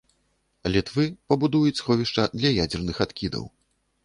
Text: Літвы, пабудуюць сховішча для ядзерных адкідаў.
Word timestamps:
Літвы, 0.75 1.05
пабудуюць 1.31 1.75
сховішча 1.81 2.27
для 2.39 2.53
ядзерных 2.65 2.97
адкідаў. 3.07 3.49